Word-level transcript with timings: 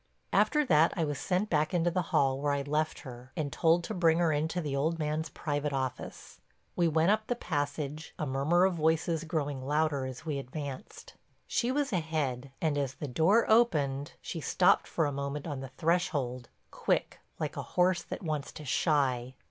After 0.33 0.65
that 0.65 0.91
I 0.97 1.05
was 1.05 1.19
sent 1.19 1.47
back 1.51 1.75
into 1.75 1.91
the 1.91 2.01
hall 2.09 2.39
where 2.41 2.53
I'd 2.53 2.67
left 2.67 3.01
her 3.01 3.31
and 3.37 3.53
told 3.53 3.83
to 3.83 3.93
bring 3.93 4.17
her 4.17 4.31
into 4.31 4.59
the 4.59 4.75
old 4.75 4.97
man's 4.97 5.29
private 5.29 5.73
office. 5.73 6.41
We 6.75 6.87
went 6.87 7.11
up 7.11 7.27
the 7.27 7.35
passage, 7.35 8.15
a 8.17 8.25
murmur 8.25 8.65
of 8.65 8.73
voices 8.73 9.25
growing 9.25 9.61
louder 9.63 10.07
as 10.07 10.25
we 10.25 10.39
advanced. 10.39 11.13
She 11.45 11.71
was 11.71 11.93
ahead 11.93 12.49
and, 12.59 12.79
as 12.79 12.95
the 12.95 13.07
door 13.07 13.47
opened, 13.47 14.13
she 14.23 14.41
stopped 14.41 14.87
for 14.87 15.05
a 15.05 15.11
moment 15.11 15.45
on 15.45 15.59
the 15.59 15.69
threshold, 15.77 16.49
quick, 16.71 17.19
like 17.37 17.55
a 17.55 17.61
horse 17.77 18.01
that 18.01 18.23
wants 18.23 18.51
to 18.53 18.65
shy. 18.65 19.35